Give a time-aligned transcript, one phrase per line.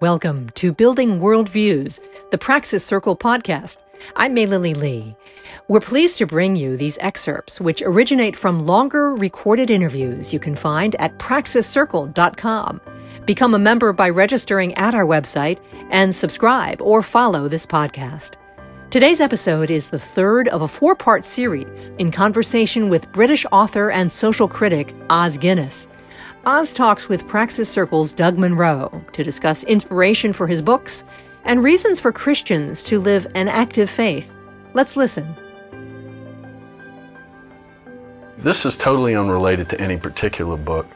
[0.00, 2.00] Welcome to Building Worldviews,
[2.30, 3.78] the Praxis Circle podcast.
[4.14, 5.16] I'm Maylily Lee.
[5.68, 10.54] We're pleased to bring you these excerpts, which originate from longer recorded interviews you can
[10.54, 12.80] find at praxiscircle.com.
[13.24, 18.34] Become a member by registering at our website and subscribe or follow this podcast.
[18.90, 23.90] Today's episode is the third of a four part series in conversation with British author
[23.90, 25.88] and social critic Os Guinness.
[26.46, 31.02] Os talks with Praxis Circle's Doug Monroe to discuss inspiration for his books
[31.44, 34.32] and reasons for Christians to live an active faith.
[34.72, 35.34] Let's listen.
[38.38, 40.86] This is totally unrelated to any particular book,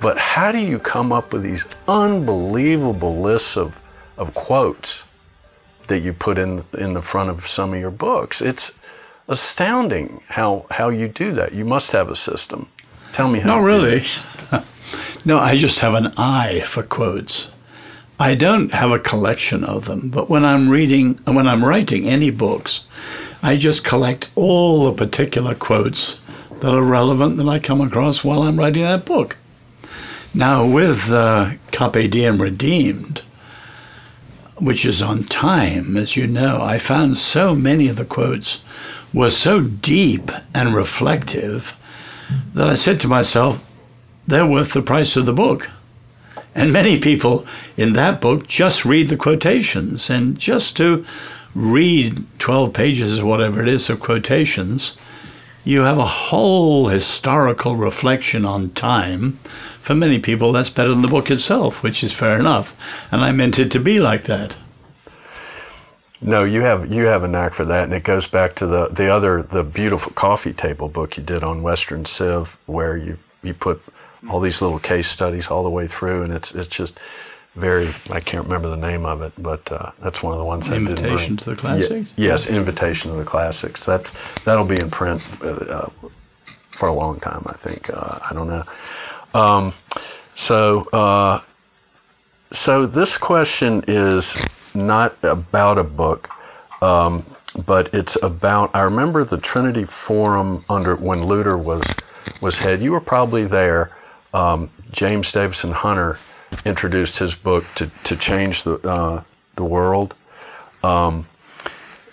[0.00, 3.82] but how do you come up with these unbelievable lists of,
[4.16, 5.02] of quotes
[5.88, 8.40] that you put in, in the front of some of your books?
[8.40, 8.78] It's
[9.26, 11.52] astounding how, how you do that.
[11.52, 12.68] You must have a system.
[13.12, 13.56] Tell me how.
[13.56, 14.06] Not really.
[15.24, 17.50] No, I just have an eye for quotes.
[18.18, 22.06] I don't have a collection of them, but when I'm reading, and when I'm writing
[22.06, 22.84] any books,
[23.42, 26.18] I just collect all the particular quotes
[26.60, 29.36] that are relevant that I come across while I'm writing that book.
[30.32, 33.22] Now, with uh, Carpe Diem Redeemed,
[34.56, 38.60] which is on time, as you know, I found so many of the quotes
[39.12, 41.76] were so deep and reflective
[42.54, 43.66] that I said to myself,
[44.30, 45.70] they're worth the price of the book.
[46.54, 50.10] And many people in that book just read the quotations.
[50.10, 51.04] And just to
[51.54, 54.96] read 12 pages or whatever it is of quotations,
[55.64, 59.32] you have a whole historical reflection on time.
[59.80, 63.08] For many people, that's better than the book itself, which is fair enough.
[63.12, 64.56] And I meant it to be like that.
[66.22, 68.88] No, you have you have a knack for that, and it goes back to the
[68.88, 73.54] the other the beautiful coffee table book you did on Western Civ, where you you
[73.54, 73.82] put
[74.28, 76.98] all these little case studies all the way through, and it's it's just
[77.54, 77.88] very.
[78.10, 80.70] I can't remember the name of it, but uh, that's one of the ones.
[80.70, 82.12] Invitation to the classics.
[82.16, 83.84] yes, invitation to the classics.
[83.84, 85.90] That's that'll be in print uh, uh,
[86.70, 87.42] for a long time.
[87.46, 87.90] I think.
[87.90, 88.64] Uh, I don't know.
[89.34, 89.72] Um,
[90.34, 91.40] so uh,
[92.52, 94.36] so this question is
[94.74, 96.28] not about a book.
[96.82, 97.24] Um,
[97.66, 98.70] but it's about.
[98.74, 101.82] I remember the Trinity Forum under when Luther was
[102.40, 102.80] was head.
[102.82, 103.90] You were probably there,
[104.32, 106.18] um, James Davison Hunter
[106.64, 109.22] introduced his book to, to change the, uh,
[109.56, 110.14] the world.
[110.82, 111.26] Um,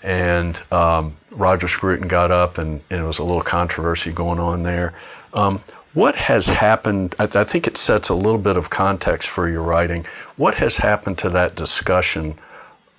[0.04, 4.64] and um, Roger Scruton got up, and, and, it was a little controversy going on
[4.64, 4.94] there.
[5.34, 5.60] Um,
[5.94, 7.16] what has happened?
[7.18, 10.06] I, I, think it sets a little bit of context for your writing.
[10.36, 12.38] What has happened to that discussion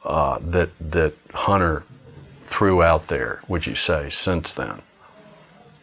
[0.04, 1.84] uh, that that Hunter
[2.42, 3.40] threw out there?
[3.46, 4.82] Would you say since then?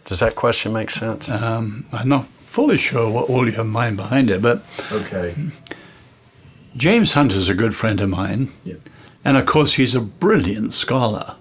[0.03, 1.29] Does that question make sense?
[1.29, 5.35] Um, I'm not fully sure what all you have in mind behind it, but okay.
[6.77, 8.75] James Hunter's a good friend of mine, yeah.
[9.25, 11.35] and of course he's a brilliant scholar.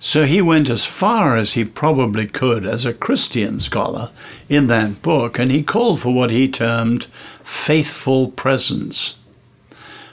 [0.00, 4.10] So he went as far as he probably could as a Christian scholar
[4.48, 7.04] in that book, and he called for what he termed
[7.44, 9.14] faithful presence.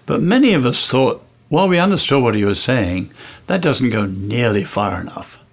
[0.06, 3.12] But many of us thought, while we understood what he was saying,
[3.48, 5.44] that doesn't go nearly far enough.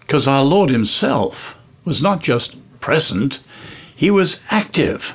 [0.00, 3.38] Because our Lord Himself was not just present,
[4.02, 5.14] he was active,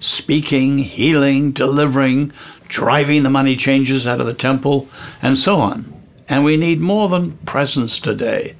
[0.00, 2.32] speaking, healing, delivering,
[2.66, 4.88] driving the money changers out of the temple,
[5.22, 5.94] and so on.
[6.28, 8.56] And we need more than presence today.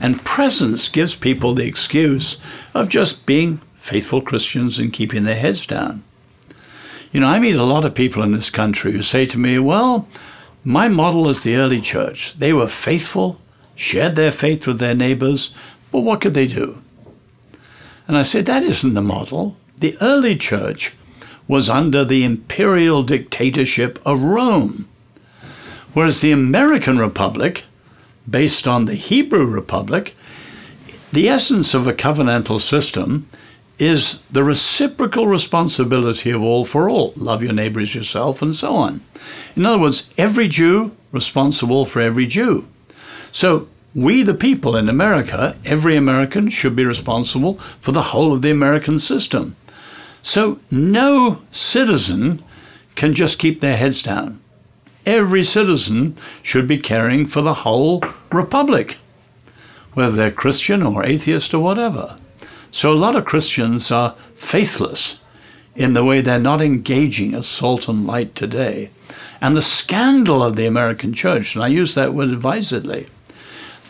[0.00, 2.38] And presence gives people the excuse
[2.72, 6.02] of just being faithful Christians and keeping their heads down.
[7.12, 9.58] You know, I meet a lot of people in this country who say to me,
[9.58, 10.08] well,
[10.64, 12.38] my model is the early church.
[12.38, 13.38] They were faithful,
[13.76, 15.54] shared their faith with their neighbors,
[15.92, 16.80] but what could they do?
[18.10, 19.56] And I said, that isn't the model.
[19.76, 20.94] The early church
[21.46, 24.88] was under the imperial dictatorship of Rome,
[25.92, 27.62] whereas the American Republic,
[28.28, 30.16] based on the Hebrew Republic,
[31.12, 33.28] the essence of a covenantal system
[33.78, 37.12] is the reciprocal responsibility of all for all.
[37.14, 39.02] Love your neighbor as yourself, and so on.
[39.54, 42.66] In other words, every Jew responsible for every Jew.
[43.30, 48.42] So we, the people in America, every American should be responsible for the whole of
[48.42, 49.56] the American system.
[50.22, 52.42] So no citizen
[52.94, 54.40] can just keep their heads down.
[55.06, 58.98] Every citizen should be caring for the whole republic,
[59.94, 62.18] whether they're Christian or atheist or whatever.
[62.70, 65.18] So a lot of Christians are faithless
[65.74, 68.90] in the way they're not engaging as salt and light today.
[69.40, 73.08] And the scandal of the American church, and I use that word advisedly,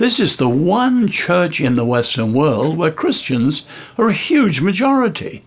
[0.01, 3.67] this is the one church in the Western world where Christians
[3.99, 5.45] are a huge majority.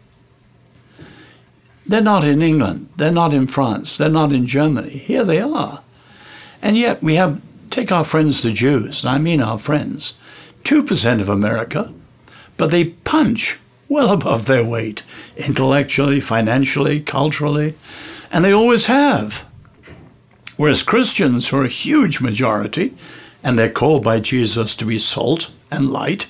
[1.87, 2.87] They're not in England.
[2.95, 3.97] They're not in France.
[3.97, 4.91] They're not in Germany.
[4.91, 5.81] Here they are.
[6.61, 7.41] And yet we have,
[7.71, 10.13] take our friends the Jews, and I mean our friends,
[10.65, 11.91] 2% of America,
[12.55, 13.57] but they punch
[13.89, 15.01] well above their weight
[15.35, 17.73] intellectually, financially, culturally,
[18.31, 19.47] and they always have.
[20.57, 22.93] Whereas Christians, who are a huge majority,
[23.43, 26.27] and they're called by Jesus to be salt and light,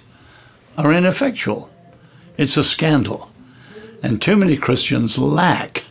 [0.77, 1.69] are ineffectual.
[2.37, 3.29] It's a scandal.
[4.01, 5.83] And too many Christians lack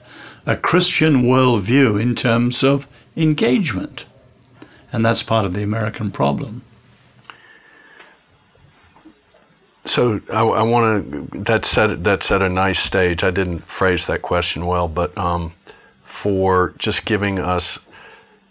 [0.45, 4.07] a Christian worldview in terms of engagement.
[4.93, 6.63] And that's part of the American problem.
[9.85, 13.25] So I, I want to that set that set a nice stage.
[13.25, 15.55] I didn't phrase that question well, but um,
[16.05, 17.79] for just giving us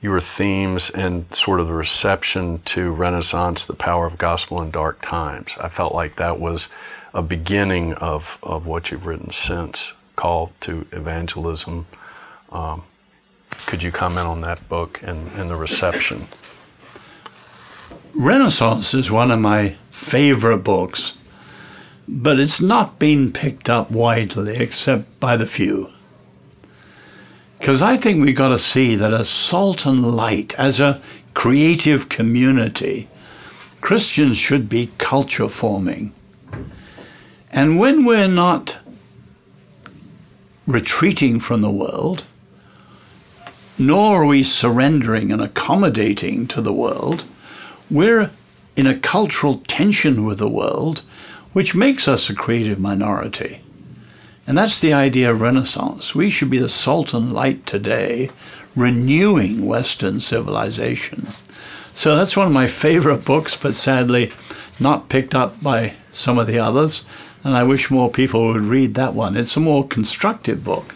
[0.02, 5.02] your themes and sort of the reception to Renaissance, the power of gospel in dark
[5.02, 5.56] times.
[5.62, 6.70] I felt like that was
[7.14, 11.86] a beginning of, of what you've written since, Call to Evangelism.
[12.52, 12.84] Um,
[13.68, 16.28] could you comment on that book and, and the reception?
[18.14, 21.18] Renaissance is one of my favorite books,
[22.08, 25.92] but it's not been picked up widely except by the few.
[27.62, 31.00] Because I think we've got to see that as salt and light, as a
[31.36, 33.08] creative community,
[33.82, 36.12] Christians should be culture forming.
[37.52, 38.78] And when we're not
[40.66, 42.24] retreating from the world,
[43.78, 47.26] nor are we surrendering and accommodating to the world,
[47.92, 48.32] we're
[48.76, 51.04] in a cultural tension with the world,
[51.54, 53.62] which makes us a creative minority.
[54.52, 56.14] And that's the idea of Renaissance.
[56.14, 58.32] We should be the salt and light today,
[58.76, 61.26] renewing Western civilization.
[61.94, 64.34] So that's one of my favorite books, but sadly
[64.78, 67.06] not picked up by some of the others.
[67.46, 69.38] And I wish more people would read that one.
[69.38, 70.96] It's a more constructive book.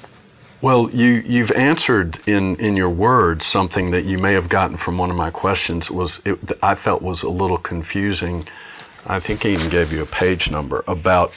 [0.61, 4.97] Well, you, you've answered in, in your words something that you may have gotten from
[4.97, 8.49] one of my questions was it, I felt was a little confusing.
[9.07, 11.31] I think I even gave you a page number about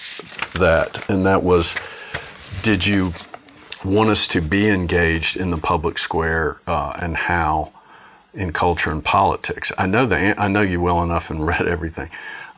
[0.55, 1.77] that, and that was
[2.63, 3.13] did you
[3.85, 7.73] want us to be engaged in the public square uh, and how
[8.35, 9.73] in culture and politics?
[9.79, 12.11] I know the I know you well enough and read everything.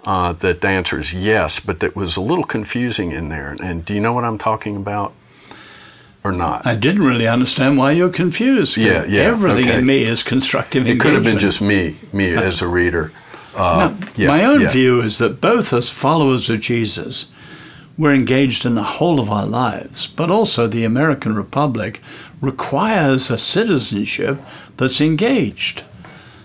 [0.03, 3.55] Uh, that the answer is yes, but that was a little confusing in there.
[3.63, 5.13] And do you know what I'm talking about?
[6.23, 6.67] Or not?
[6.67, 8.77] I didn't really understand why you're confused.
[8.77, 9.23] Yeah, yeah.
[9.23, 9.79] Everything okay.
[9.79, 13.11] in me is constructive It could have been just me, me as a reader.
[13.55, 14.69] Uh, yeah, my own yeah.
[14.69, 17.27] view is that both as followers of Jesus,
[18.01, 22.01] we're engaged in the whole of our lives, but also the American Republic
[22.41, 24.39] requires a citizenship
[24.79, 25.83] that's engaged.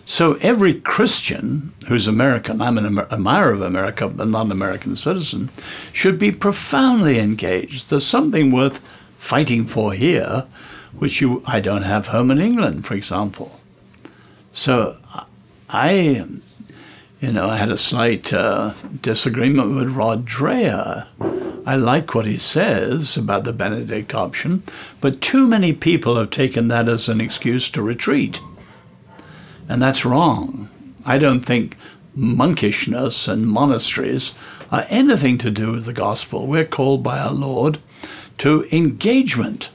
[0.06, 5.50] So every Christian who's American, I'm an admirer of America, but not an American citizen,
[5.94, 7.90] should be profoundly engaged.
[7.90, 8.80] There's something worth
[9.16, 10.46] fighting for here,
[11.00, 13.62] which you, I don't have home in England, for example.
[14.52, 14.98] So
[15.70, 16.26] I
[17.26, 21.08] you know, I had a slight uh, disagreement with Rod Dreher.
[21.66, 24.62] I like what he says about the Benedict option,
[25.02, 28.42] but too many people have taken that as an excuse to retreat.
[29.68, 30.70] And that's wrong.
[31.04, 31.76] I don't think
[32.16, 34.34] monkishness and monasteries
[34.72, 36.46] are anything to do with the gospel.
[36.46, 37.80] We're called by our Lord
[38.38, 39.72] to engagement.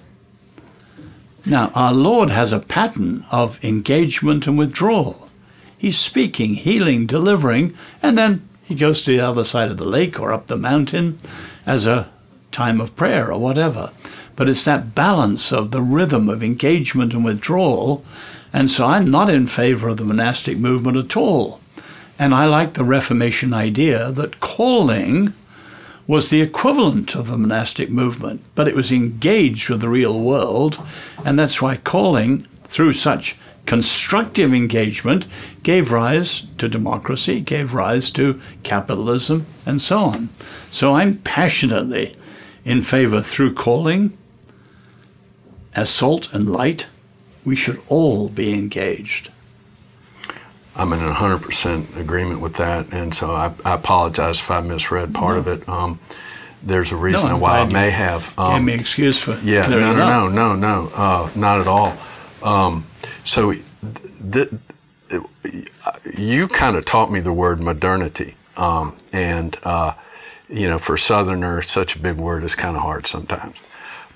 [1.45, 5.30] Now, our Lord has a pattern of engagement and withdrawal.
[5.81, 10.21] He's speaking, healing, delivering, and then he goes to the other side of the lake
[10.21, 11.19] or up the mountain
[11.65, 12.11] as a
[12.53, 13.91] time of prayer or whatever.
[14.37, 18.05] But it's that balance of the rhythm of engagement and withdrawal.
[18.53, 21.63] And so I'm not in favor of the monastic movement at all.
[22.19, 25.33] And I like the Reformation idea that calling
[26.07, 30.79] was the equivalent of the monastic movement, but it was engaged with the real world.
[31.25, 35.27] And that's why calling, through such constructive engagement
[35.63, 40.29] gave rise to democracy, gave rise to capitalism, and so on.
[40.71, 42.17] So I'm passionately
[42.65, 44.17] in favor through calling,
[45.75, 46.87] as salt and light,
[47.45, 49.31] we should all be engaged.
[50.77, 55.35] I'm in 100% agreement with that, and so I, I apologize if I misread part
[55.35, 55.41] no.
[55.41, 55.69] of it.
[55.69, 56.01] Um,
[56.63, 58.39] there's a reason no, why I may have.
[58.39, 61.97] Um, gave me excuse for yeah, no, no, no, no, no, uh, not at all.
[62.43, 62.87] Um,
[63.25, 63.55] so
[64.33, 64.51] th-
[66.17, 68.37] you kind of taught me the word modernity.
[68.57, 69.95] Um, and, uh,
[70.49, 73.57] you know, for Southerner, such a big word is kind of hard sometimes.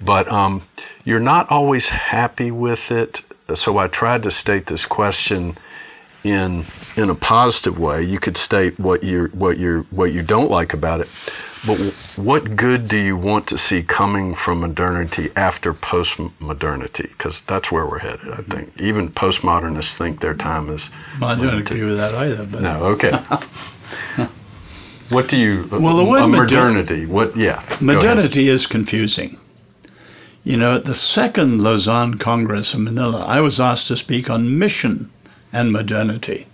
[0.01, 0.63] But um,
[1.05, 3.23] you're not always happy with it.
[3.55, 5.57] So I tried to state this question
[6.25, 6.65] in
[6.97, 8.03] in a positive way.
[8.03, 11.09] You could state what you what you what you don't like about it,
[11.67, 11.79] But
[12.17, 17.09] what good do you want to see coming from modernity after post-modernity?
[17.17, 18.31] Because that's where we're headed.
[18.33, 20.91] I think even postmodernists think their time is.
[21.21, 22.45] Well, I don't agree with that either.
[22.45, 23.13] But no, okay.
[25.09, 25.67] what do you?
[25.73, 27.07] Uh, well, the word modernity.
[27.07, 27.35] What?
[27.35, 27.63] Yeah.
[27.81, 29.39] Modernity is confusing.
[30.43, 34.59] You know, at the second Lausanne Congress in Manila, I was asked to speak on
[34.59, 35.11] mission
[35.51, 36.47] and modernity,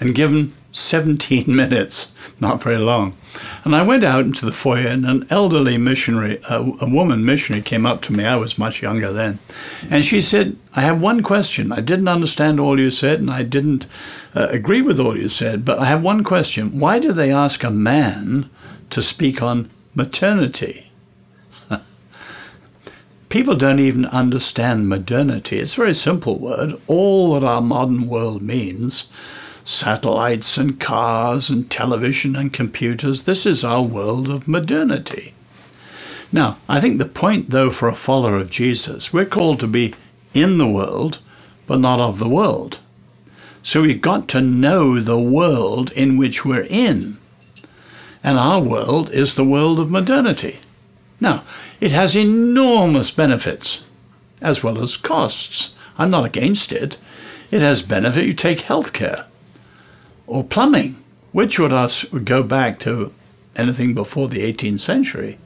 [0.00, 3.16] and given 17 minutes, not very long.
[3.64, 7.62] And I went out into the foyer, and an elderly missionary, a, a, woman missionary,
[7.62, 8.24] came up to me.
[8.24, 9.38] I was much younger then.
[9.90, 11.72] And she said, I have one question.
[11.72, 13.86] I didn't understand all you said, and I didn't
[14.34, 16.78] uh, agree with all you said, but I have one question.
[16.78, 18.48] Why do they ask a man
[18.90, 20.90] to speak on maternity?
[23.28, 25.58] People don't even understand modernity.
[25.58, 26.74] It's a very simple word.
[26.86, 29.08] All that our modern world means
[29.66, 33.24] satellites and cars and television and computers.
[33.24, 35.34] This is our world of modernity.
[36.30, 39.92] Now, I think the point, though, for a follower of Jesus, we're called to be
[40.32, 41.18] in the world,
[41.66, 42.78] but not of the world.
[43.64, 47.18] So we've got to know the world in which we're in.
[48.22, 50.60] And our world is the world of modernity.
[51.20, 51.42] Now,
[51.80, 53.84] it has enormous benefits
[54.40, 55.74] as well as costs.
[55.98, 56.98] I'm not against it.
[57.50, 58.26] It has benefit.
[58.26, 59.26] You take healthcare
[60.26, 60.96] or plumbing,
[61.32, 63.12] which would us go back to
[63.56, 65.38] anything before the 18th century,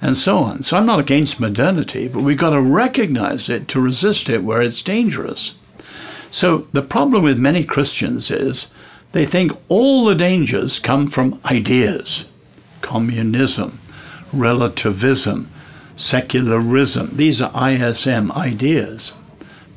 [0.00, 0.62] and so on.
[0.62, 4.62] So I'm not against modernity, but we've got to recognize it to resist it where
[4.62, 5.54] it's dangerous.
[6.30, 8.72] So the problem with many Christians is
[9.12, 12.28] they think all the dangers come from ideas,
[12.80, 13.78] communism,
[14.32, 15.48] relativism,
[15.96, 17.10] secularism.
[17.12, 19.12] These are ISM ideas.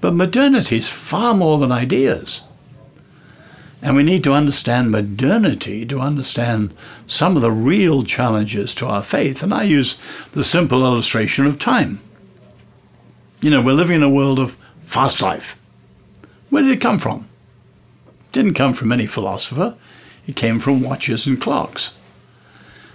[0.01, 2.41] But modernity is far more than ideas.
[3.81, 9.03] And we need to understand modernity to understand some of the real challenges to our
[9.03, 9.43] faith.
[9.43, 10.00] And I use
[10.31, 12.01] the simple illustration of time.
[13.39, 15.60] You know, we're living in a world of fast life.
[16.50, 17.27] Where did it come from?
[18.07, 19.75] It didn't come from any philosopher.
[20.25, 21.93] It came from watches and clocks.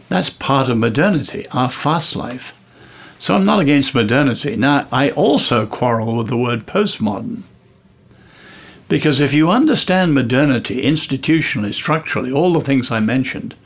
[0.08, 2.54] That's part of modernity, our fast life.
[3.18, 4.56] So I'm not against modernity.
[4.56, 7.44] Now, I also quarrel with the word postmodern.
[8.92, 13.56] Because if you understand modernity institutionally, structurally, all the things I mentioned,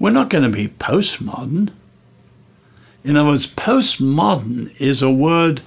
[0.00, 1.70] we're not going to be postmodern.
[3.04, 5.60] In other words, postmodern is a word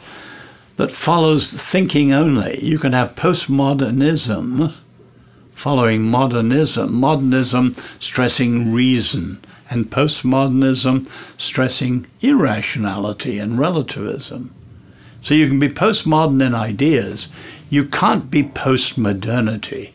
[0.76, 2.62] that follows thinking only.
[2.62, 4.74] You can have postmodernism
[5.54, 11.08] following modernism, modernism stressing reason, and postmodernism
[11.40, 14.54] stressing irrationality and relativism.
[15.22, 17.30] So you can be postmodern in ideas,
[17.70, 19.94] you can't be post modernity.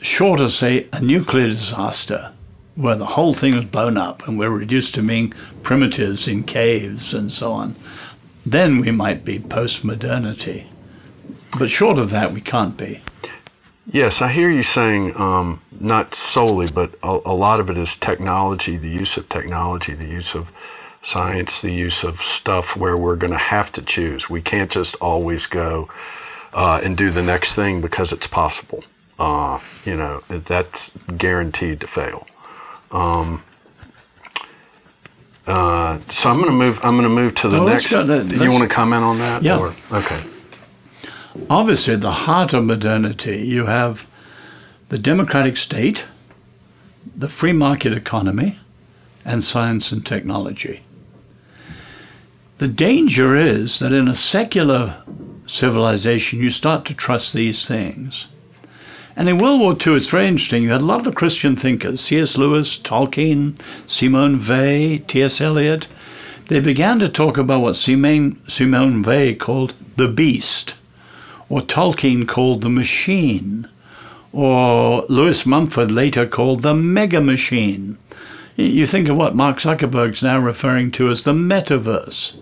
[0.00, 2.32] Short of, say, a nuclear disaster
[2.74, 5.30] where the whole thing was blown up and we're reduced to being
[5.62, 7.74] primitives in caves and so on,
[8.44, 10.68] then we might be post modernity.
[11.58, 13.00] But short of that, we can't be.
[13.90, 17.96] Yes, I hear you saying um, not solely, but a, a, lot of it is
[17.96, 20.50] technology, the use of technology, the use of
[21.02, 24.28] science, the use of stuff where we're going to have to choose.
[24.28, 25.88] We can't just always go
[26.52, 28.82] uh, and do the next thing because it's possible.
[29.18, 32.26] Uh, you know, that's guaranteed to fail.
[32.90, 33.42] Um,
[35.46, 36.80] uh, so I'm going to move.
[36.82, 37.90] I'm going to move to the next.
[37.90, 39.42] Go, you want to comment on that?
[39.42, 39.58] Yeah.
[39.58, 40.22] Or, okay.
[41.48, 44.10] Obviously, the heart of modernity, you have
[44.88, 46.04] the democratic state,
[47.16, 48.58] the free market economy,
[49.24, 50.82] and science and technology.
[52.58, 55.02] The danger is that in a secular
[55.46, 58.28] civilization, you start to trust these things.
[59.14, 60.62] And in World War II, it's very interesting.
[60.62, 62.38] You had a lot of the Christian thinkers, C.S.
[62.38, 65.38] Lewis, Tolkien, Simone Weil, T.S.
[65.38, 65.86] Eliot.
[66.46, 70.76] They began to talk about what Simone, Simone Weil called the beast,
[71.50, 73.68] or Tolkien called the machine,
[74.32, 77.98] or Lewis Mumford later called the mega machine.
[78.56, 82.38] You think of what Mark Zuckerberg's now referring to as the metaverse.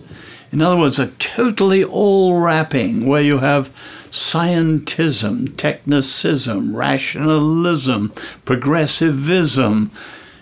[0.54, 3.70] In other words, a totally all wrapping where you have
[4.12, 8.12] scientism, technicism, rationalism,
[8.44, 9.90] progressivism.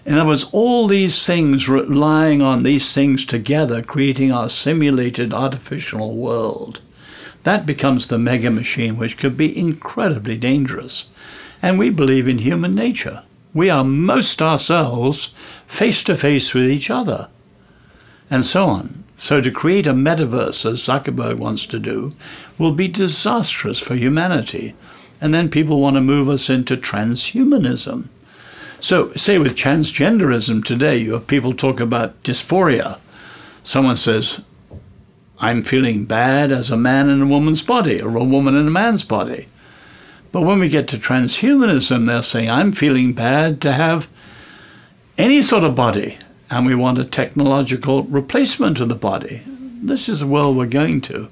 [0.04, 6.14] In other words, all these things relying on these things together, creating our simulated artificial
[6.14, 6.82] world.
[7.44, 11.06] That becomes the mega machine, which could be incredibly dangerous.
[11.62, 13.22] And we believe in human nature.
[13.54, 15.32] We are most ourselves
[15.64, 17.30] face to face with each other,
[18.30, 19.01] and so on.
[19.22, 22.10] So, to create a metaverse, as Zuckerberg wants to do,
[22.58, 24.74] will be disastrous for humanity.
[25.20, 28.08] And then people want to move us into transhumanism.
[28.80, 32.98] So, say with transgenderism today, you have people talk about dysphoria.
[33.62, 34.42] Someone says,
[35.38, 38.72] I'm feeling bad as a man in a woman's body or a woman in a
[38.72, 39.46] man's body.
[40.32, 44.08] But when we get to transhumanism, they're saying, I'm feeling bad to have
[45.16, 46.18] any sort of body,
[46.52, 49.40] and we want a technological replacement of the body.
[49.46, 51.30] This is the world we're going to.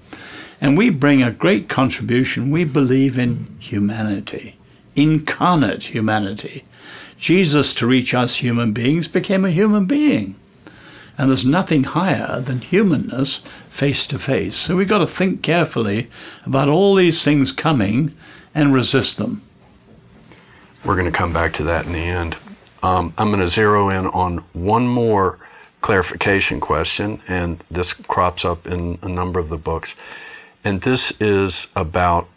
[0.62, 2.50] And we bring a great contribution.
[2.50, 4.56] We believe in humanity,
[4.96, 6.64] incarnate humanity.
[7.18, 10.36] Jesus, to reach us human beings, became a human being.
[11.18, 14.56] And there's nothing higher than humanness face to face.
[14.56, 16.08] So we've got to think carefully
[16.46, 18.16] about all these things coming
[18.54, 19.42] and resist them.
[20.82, 22.38] We're going to come back to that in the end.
[22.82, 25.38] Um, I'm going to zero in on one more
[25.80, 29.96] clarification question, and this crops up in a number of the books.
[30.64, 32.28] And this is about,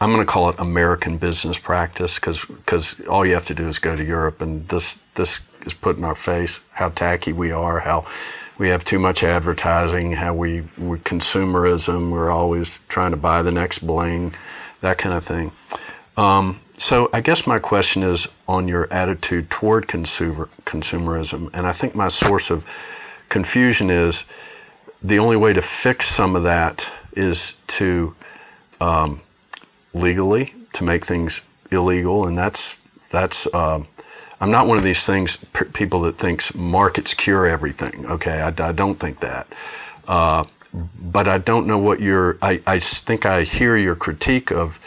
[0.00, 3.78] I'm going to call it American business practice because all you have to do is
[3.78, 7.80] go to Europe, and this, this is put in our face how tacky we are,
[7.80, 8.06] how
[8.58, 13.50] we have too much advertising, how we, we consumerism, we're always trying to buy the
[13.50, 14.34] next bling,
[14.80, 15.52] that kind of thing.
[16.16, 21.70] Um, so I guess my question is on your attitude toward consumer consumerism, and I
[21.70, 22.66] think my source of
[23.28, 24.24] confusion is
[25.00, 28.16] the only way to fix some of that is to
[28.80, 29.20] um,
[29.94, 32.76] legally to make things illegal, and that's
[33.10, 33.46] that's.
[33.46, 33.84] Uh,
[34.40, 35.36] I'm not one of these things
[35.72, 38.06] people that thinks markets cure everything.
[38.06, 39.46] Okay, I, I don't think that.
[40.08, 40.46] Uh,
[41.00, 42.38] but I don't know what your.
[42.42, 44.80] I, I think I hear your critique of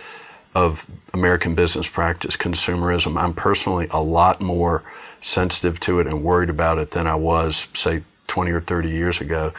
[0.56, 3.22] of American business practice, consumerism.
[3.22, 4.84] I'm personally a lot more
[5.20, 9.20] sensitive to it and worried about it than I was, say, 20 or 30 years
[9.20, 9.54] ago.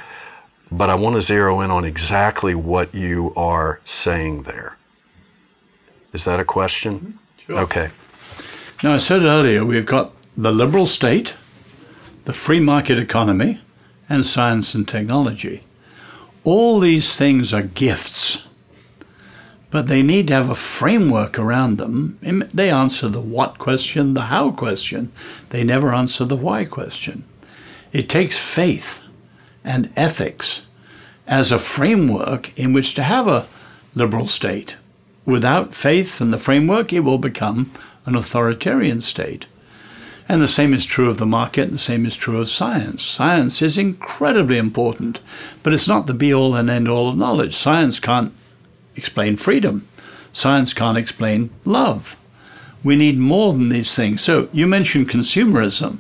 [0.72, 4.76] But I want to zero in on exactly what you are saying there.
[6.12, 6.98] Is that a question?
[6.98, 7.10] Mm-hmm.
[7.46, 7.58] Sure.
[7.60, 7.88] Okay.
[8.82, 11.34] Now, I said earlier we've got the liberal state,
[12.24, 13.60] the free market economy,
[14.08, 15.62] and science and technology.
[16.42, 18.45] All these things are gifts
[19.70, 22.19] but they need to have a framework around them.
[22.54, 25.12] They answer the what question, the how question.
[25.50, 27.25] They never answer the why question.
[27.93, 29.02] It takes faith
[29.64, 30.62] and ethics
[31.26, 33.47] as a framework in which to have a
[33.95, 34.76] liberal state.
[35.25, 37.73] Without faith and the framework, it will become
[38.04, 39.47] an authoritarian state.
[40.28, 43.02] And the same is true of the market, and the same is true of science.
[43.02, 45.21] Science is incredibly important,
[45.62, 47.54] but it's not the be all and end all of knowledge.
[47.56, 48.32] Science can't
[48.97, 49.87] explain freedom.
[50.32, 52.21] Science can't explain love.
[52.82, 54.23] We need more than these things.
[54.23, 55.99] So you mentioned consumerism.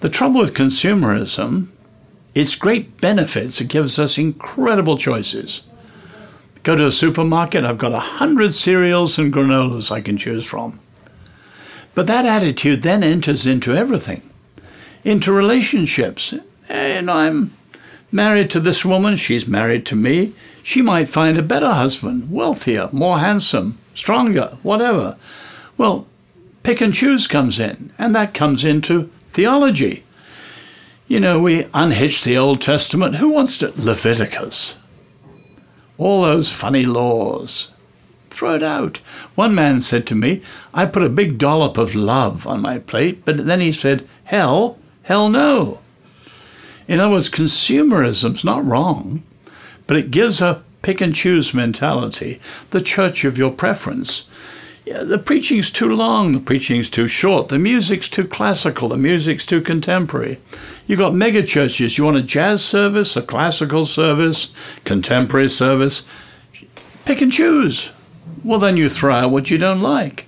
[0.00, 1.68] The trouble with consumerism,
[2.34, 5.62] its great benefits, it gives us incredible choices.
[6.62, 10.80] Go to a supermarket, I've got a hundred cereals and granolas I can choose from.
[11.94, 14.22] But that attitude then enters into everything,
[15.04, 16.34] into relationships.
[16.68, 17.54] And I'm
[18.10, 22.88] married to this woman, she's married to me she might find a better husband, wealthier,
[22.90, 25.14] more handsome, stronger, whatever.
[25.76, 26.06] Well,
[26.62, 30.04] pick and choose comes in, and that comes into theology.
[31.06, 33.16] You know, we unhitch the Old Testament.
[33.16, 33.74] Who wants to?
[33.76, 34.76] Leviticus.
[35.98, 37.70] All those funny laws.
[38.30, 38.96] Throw it out.
[39.34, 40.40] One man said to me,
[40.72, 44.78] I put a big dollop of love on my plate, but then he said, Hell,
[45.02, 45.80] hell no.
[46.88, 49.22] In other words, consumerism's not wrong
[49.86, 54.26] but it gives a pick and choose mentality, the church of your preference.
[54.84, 59.46] Yeah, the preaching's too long, the preaching's too short, the music's too classical, the music's
[59.46, 60.38] too contemporary.
[60.86, 61.96] You've got mega churches.
[61.96, 64.52] You want a jazz service, a classical service,
[64.84, 66.02] contemporary service.
[67.06, 67.90] Pick and choose.
[68.42, 70.26] Well, then you throw out what you don't like.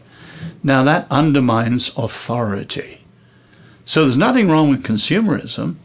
[0.63, 3.03] Now that undermines authority.
[3.85, 5.77] So there's nothing wrong with consumerism,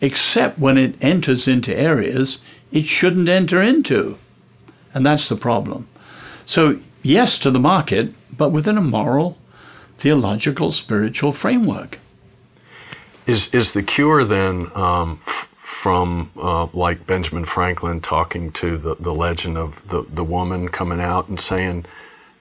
[0.00, 2.38] except when it enters into areas
[2.72, 4.18] it shouldn't enter into.
[4.92, 5.88] And that's the problem.
[6.46, 9.38] So, yes to the market, but within a moral,
[9.98, 11.98] theological, spiritual framework.
[13.26, 18.94] Is, is the cure then um, f- from uh, like Benjamin Franklin talking to the,
[18.96, 21.86] the legend of the, the woman coming out and saying,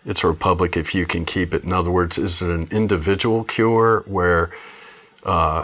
[0.05, 1.63] it's a republic if you can keep it?
[1.63, 4.51] In other words, is it an individual cure where
[5.23, 5.63] uh,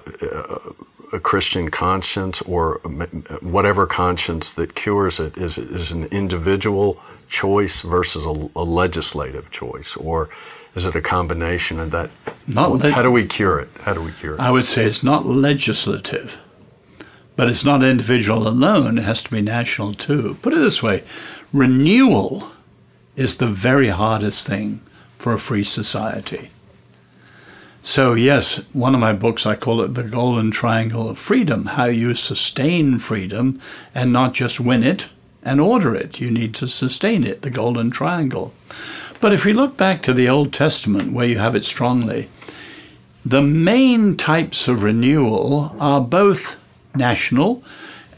[1.11, 2.75] a Christian conscience or
[3.41, 9.95] whatever conscience that cures it is, is an individual choice versus a, a legislative choice,
[9.95, 10.29] or
[10.75, 12.09] is it a combination of that?
[12.47, 13.69] Not le- how do we cure it?
[13.81, 14.39] How do we cure it?
[14.39, 16.37] I would say it's not legislative,
[17.35, 18.97] but it's not individual alone.
[18.97, 20.37] It has to be national too.
[20.41, 21.03] Put it this way:
[21.51, 22.51] renewal
[23.15, 24.81] is the very hardest thing
[25.17, 26.49] for a free society.
[27.81, 31.85] So, yes, one of my books, I call it The Golden Triangle of Freedom how
[31.85, 33.61] you sustain freedom
[33.95, 35.07] and not just win it
[35.41, 36.19] and order it.
[36.19, 38.53] You need to sustain it, the Golden Triangle.
[39.21, 42.29] But if we look back to the Old Testament, where you have it strongly,
[43.25, 46.59] the main types of renewal are both
[46.93, 47.63] national.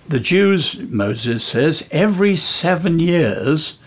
[0.08, 3.78] The Jews, Moses says, every seven years,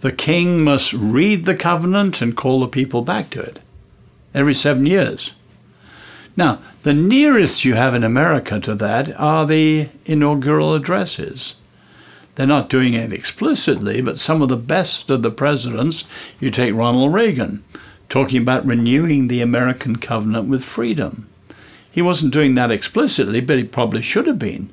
[0.00, 3.60] the king must read the covenant and call the people back to it
[4.34, 5.32] every seven years.
[6.36, 11.56] Now, the nearest you have in America to that are the inaugural addresses.
[12.34, 16.04] They're not doing it explicitly, but some of the best of the presidents,
[16.38, 17.62] you take Ronald Reagan,
[18.08, 21.28] talking about renewing the American covenant with freedom.
[21.90, 24.70] He wasn't doing that explicitly, but he probably should have been.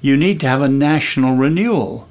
[0.00, 2.08] You need to have a national renewal.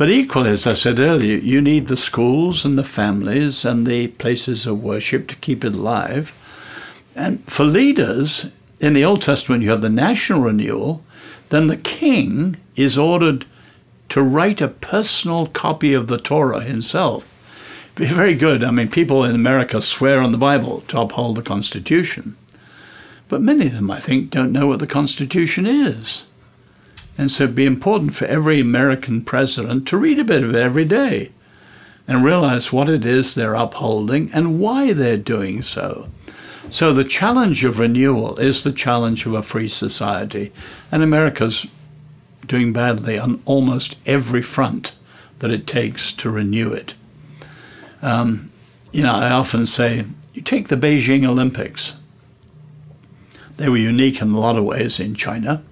[0.00, 4.06] But equally, as I said earlier, you need the schools and the families and the
[4.06, 6.32] places of worship to keep it alive.
[7.14, 8.46] And for leaders,
[8.80, 11.04] in the Old Testament, you have the national renewal,
[11.50, 13.44] then the king is ordered
[14.08, 17.30] to write a personal copy of the Torah himself.
[17.94, 18.64] Be very good.
[18.64, 22.38] I mean, people in America swear on the Bible to uphold the Constitution.
[23.28, 26.24] But many of them, I think, don't know what the Constitution is.
[27.20, 30.58] And so it'd be important for every American president to read a bit of it
[30.58, 31.32] every day
[32.08, 36.08] and realize what it is they're upholding and why they're doing so.
[36.70, 40.50] So the challenge of renewal is the challenge of a free society.
[40.90, 41.66] And America's
[42.46, 44.92] doing badly on almost every front
[45.40, 46.94] that it takes to renew it.
[48.00, 48.50] Um,
[48.92, 51.96] you know, I often say, you take the Beijing Olympics.
[53.58, 55.62] They were unique in a lot of ways in China.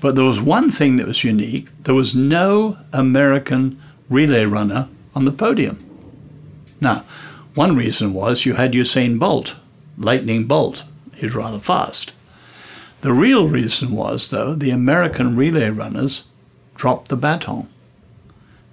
[0.00, 5.24] But there was one thing that was unique there was no American relay runner on
[5.24, 5.78] the podium.
[6.80, 7.04] Now,
[7.54, 9.56] one reason was you had Usain Bolt,
[9.96, 10.84] Lightning Bolt.
[11.14, 12.12] He's rather fast.
[13.00, 16.24] The real reason was, though, the American relay runners
[16.74, 17.68] dropped the baton.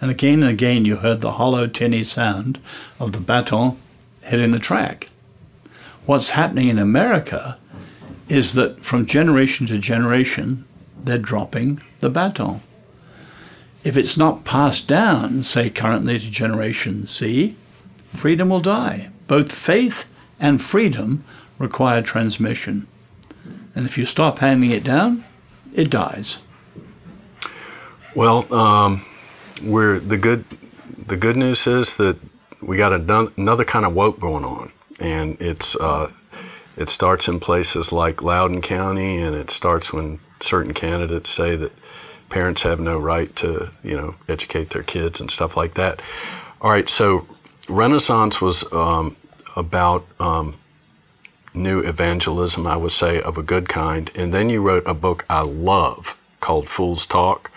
[0.02, 2.60] And again and again you heard the hollow, tinny sound
[3.00, 3.78] of the baton
[4.22, 5.10] hitting the track.
[6.06, 7.58] What's happening in America
[8.28, 10.66] is that from generation to generation,
[11.04, 12.62] they're dropping the baton.
[13.84, 17.56] If it's not passed down, say currently to Generation Z,
[18.14, 19.10] freedom will die.
[19.28, 21.24] Both faith and freedom
[21.58, 22.88] require transmission.
[23.76, 25.24] And if you stop handing it down,
[25.74, 26.40] it dies.
[28.16, 29.06] Well, um,
[29.62, 30.46] we're the good.
[31.08, 32.18] The good news is that
[32.62, 36.12] we got another kind of woke going on, and it's uh,
[36.78, 41.72] it starts in places like Loudoun County, and it starts when certain candidates say that
[42.30, 46.02] parents have no right to, you know, educate their kids and stuff like that.
[46.62, 47.28] All right, so
[47.70, 49.16] Renaissance was um,
[49.56, 50.56] about um,
[51.54, 54.10] new evangelism, I would say, of a good kind.
[54.16, 57.52] And then you wrote a book I love called Fool's Talk.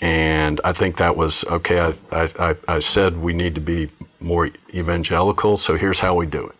[0.00, 1.78] And I think that was okay.
[2.10, 6.46] I, I, I said we need to be more evangelical, so here's how we do
[6.46, 6.56] it.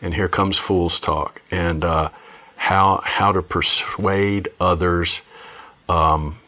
[0.00, 1.42] And here comes Fool's Talk.
[1.50, 2.10] And uh,
[2.58, 5.22] how how to persuade others.
[5.88, 6.38] Um,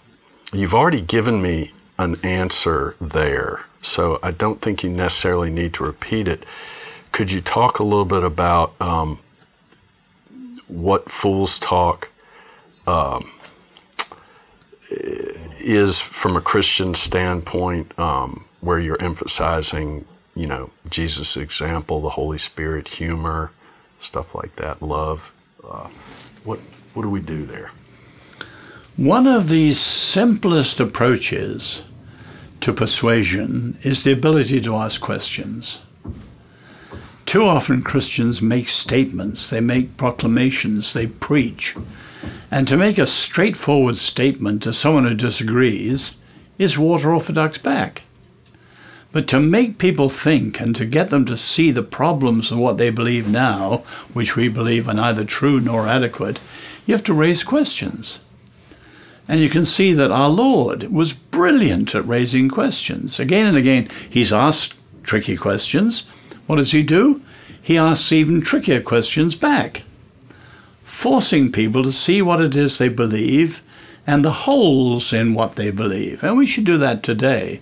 [0.53, 5.85] you've already given me an answer there, so I don't think you necessarily need to
[5.85, 6.45] repeat it.
[7.13, 9.19] Could you talk a little bit about um,
[10.69, 12.11] what Fool's Talk
[12.87, 13.31] um,
[15.59, 22.39] is from a Christian standpoint, um, where you're emphasizing, you know, Jesus' example, the Holy
[22.39, 23.53] Spirit, humor,
[24.01, 25.33] stuff like that, love?
[25.71, 25.89] Uh,
[26.45, 26.59] what
[26.95, 27.71] what do we do there?
[28.97, 31.85] One of the simplest approaches
[32.61, 35.81] to persuasion is the ability to ask questions.
[37.25, 41.77] Too often Christians make statements, they make proclamations, they preach.
[42.51, 46.15] And to make a straightforward statement to someone who disagrees
[46.59, 48.03] is water off a duck's back.
[49.13, 52.79] But to make people think and to get them to see the problems of what
[52.79, 53.79] they believe now,
[54.13, 56.39] which we believe are neither true nor adequate,
[56.87, 58.21] you have to raise questions.
[59.27, 63.19] And you can see that our Lord was brilliant at raising questions.
[63.19, 66.07] Again and again, he's asked tricky questions.
[66.47, 67.23] What does he do?
[67.61, 69.83] He asks even trickier questions back,
[70.83, 73.63] forcing people to see what it is they believe
[74.07, 76.25] and the holes in what they believe.
[76.25, 77.61] And we should do that today.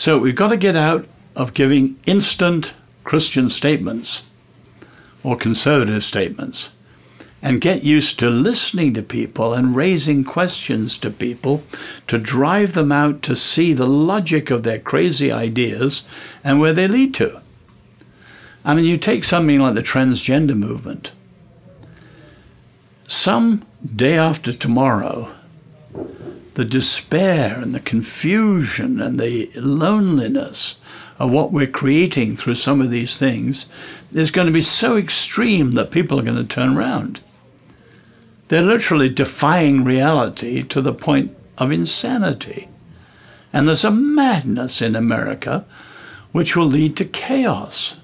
[0.00, 2.72] So we've got to get out of giving instant
[3.04, 4.22] Christian statements
[5.22, 6.70] or conservative statements
[7.42, 11.64] and get used to listening to people and raising questions to people
[12.06, 16.02] to drive them out to see the logic of their crazy ideas
[16.42, 17.42] and where they lead to.
[18.64, 21.12] I mean, you take something like the transgender movement.
[23.06, 25.34] some day after tomorrow,
[26.60, 30.76] the despair and the confusion and the loneliness
[31.18, 33.64] of what we're creating through some of these things
[34.12, 37.18] is going to be so extreme that people are going to turn around.
[38.48, 42.68] They're literally defying reality to the point of insanity.
[43.54, 45.64] And there's a madness in America
[46.30, 47.96] which will lead to chaos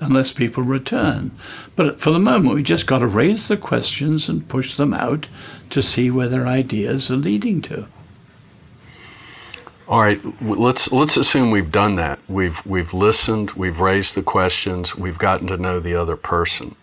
[0.00, 1.32] unless people return.
[1.76, 5.28] But for the moment, we just got to raise the questions and push them out
[5.70, 7.86] to see where their ideas are leading to.
[9.86, 12.18] All right, let's let's assume we've done that.
[12.26, 16.74] We've we've listened, we've raised the questions, we've gotten to know the other person,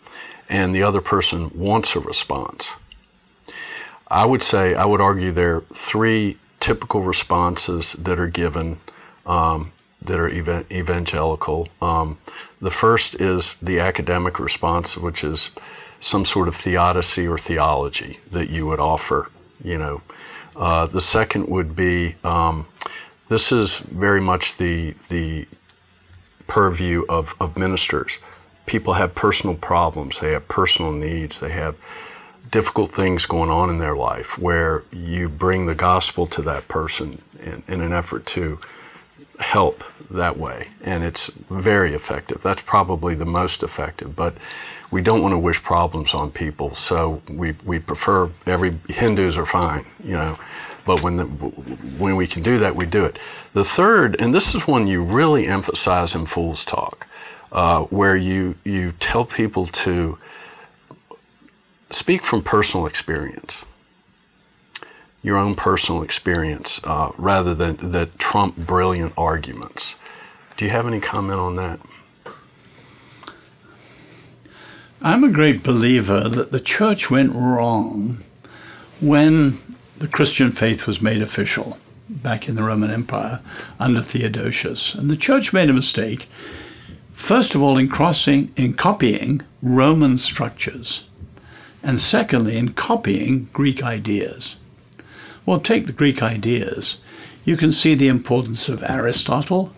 [0.48, 2.76] and the other person wants a response.
[4.08, 8.80] I would say I would argue there are three typical responses that are given
[9.26, 11.70] um, that are evangelical.
[11.82, 12.18] Um,
[12.62, 15.52] the first is the academic response, which is
[16.02, 19.30] some sort of theodicy or theology that you would offer.
[19.64, 20.02] You know,
[20.56, 22.66] uh, the second would be um,
[23.30, 25.48] this is very much the the
[26.48, 28.18] purview of, of ministers.
[28.66, 30.20] People have personal problems.
[30.20, 31.40] They have personal needs.
[31.40, 31.78] They have
[32.50, 37.22] difficult things going on in their life where you bring the gospel to that person
[37.42, 38.60] in, in an effort to
[39.40, 40.68] help that way.
[40.84, 42.44] And it's very effective.
[42.44, 44.14] That's probably the most effective.
[44.16, 44.36] But
[44.92, 46.74] we don't want to wish problems on people.
[46.74, 50.38] So we, we prefer every Hindus are fine, you know.
[50.86, 53.18] But when the, when we can do that, we do it.
[53.54, 57.08] The third, and this is one you really emphasize in Fool's Talk,
[57.52, 60.18] uh, where you you tell people to
[61.90, 63.66] speak from personal experience
[65.24, 69.96] your own personal experience uh, rather than that trump brilliant arguments.
[70.58, 71.80] Do you have any comment on that?
[75.04, 78.24] I'm a great believer that the church went wrong
[79.00, 79.58] when
[79.98, 83.42] the Christian faith was made official back in the Roman Empire
[83.80, 84.94] under Theodosius.
[84.94, 86.30] And the church made a mistake,
[87.14, 91.06] first of all, in crossing, in copying Roman structures,
[91.82, 94.56] and secondly, in copying Greek ideas.
[95.48, 96.98] Well, take the Greek ideas.
[97.44, 99.74] You can see the importance of Aristotle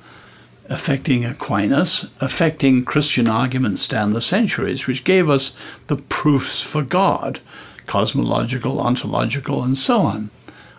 [0.73, 5.55] affecting Aquinas, affecting Christian arguments down the centuries, which gave us
[5.87, 7.39] the proofs for God
[7.85, 10.29] cosmological, ontological, and so on.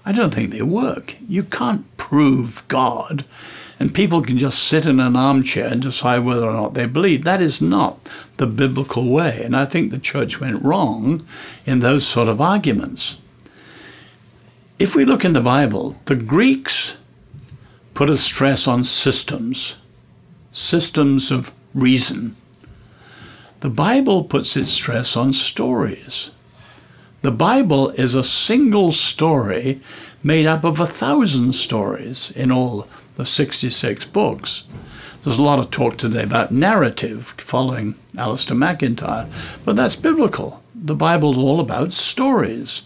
[0.07, 1.17] I don't think they work.
[1.29, 3.25] You can't prove God,
[3.79, 7.25] and people can just sit in an armchair and decide whether or not they believe.
[7.25, 7.99] That is not
[8.37, 11.25] the biblical way, and I think the church went wrong
[11.67, 13.17] in those sort of arguments.
[14.79, 16.97] If we look in the Bible, the Greeks
[17.95, 19.77] put a stress on systems,
[20.55, 22.37] systems of reason.
[23.61, 26.31] The Bible puts its stress on stories.
[27.23, 29.81] The Bible is a single story
[30.23, 32.87] made up of a thousand stories in all
[33.17, 34.65] the 66 books.
[35.25, 39.29] There's a lot of talk today about narrative following Alasdair MacIntyre,
[39.65, 40.63] but that's biblical.
[40.75, 42.83] The Bible's all about stories.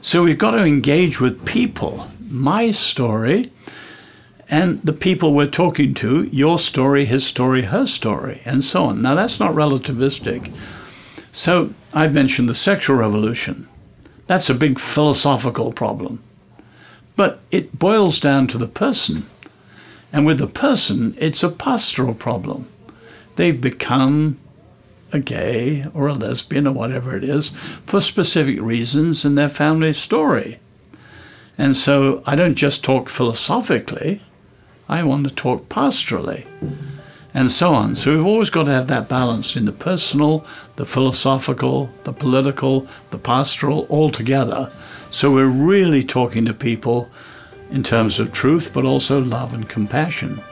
[0.00, 2.08] So we've got to engage with people.
[2.20, 3.50] My story
[4.50, 9.02] and the people we're talking to, your story, his story, her story, and so on.
[9.02, 10.54] Now, that's not relativistic.
[11.32, 13.68] So I've mentioned the sexual revolution.
[14.26, 16.22] That's a big philosophical problem.
[17.16, 19.26] But it boils down to the person.
[20.12, 22.68] And with the person, it's a pastoral problem.
[23.36, 24.38] They've become
[25.12, 27.50] a gay or a lesbian or whatever it is
[27.86, 30.58] for specific reasons in their family story.
[31.56, 34.20] And so I don't just talk philosophically,
[34.88, 36.46] I want to talk pastorally,
[37.32, 37.96] and so on.
[37.96, 40.44] So we've always got to have that balance in the personal,
[40.76, 44.70] the philosophical, the political, the pastoral all together.
[45.10, 47.08] So we're really talking to people
[47.70, 50.42] in terms of truth, but also love and compassion.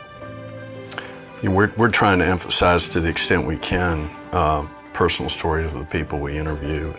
[1.42, 5.84] We're, we're trying to emphasize to the extent we can uh, personal stories of the
[5.84, 6.94] people we interview.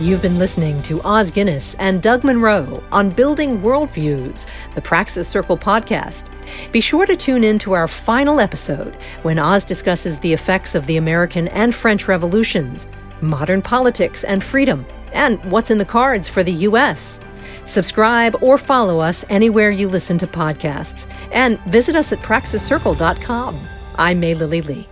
[0.00, 5.58] You've been listening to Os Guinness and Doug Monroe on Building Worldviews, the Praxis Circle
[5.58, 6.30] podcast.
[6.70, 10.86] Be sure to tune in to our final episode when Os discusses the effects of
[10.86, 12.86] the American and French revolutions,
[13.20, 17.18] modern politics and freedom, and what's in the cards for the U.S.
[17.64, 23.58] Subscribe or follow us anywhere you listen to podcasts, and visit us at praxiscircle.com.
[23.96, 24.88] I'm May Lily Lee.